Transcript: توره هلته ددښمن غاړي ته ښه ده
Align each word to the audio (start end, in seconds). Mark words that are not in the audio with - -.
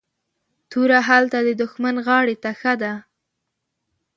توره 0.69 0.99
هلته 1.09 1.37
ددښمن 1.45 1.95
غاړي 2.05 2.35
ته 2.43 2.51
ښه 2.59 2.73
ده 2.81 2.93